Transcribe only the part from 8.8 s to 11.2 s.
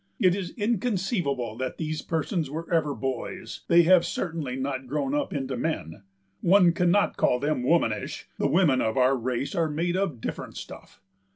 of our race are made of different stuff.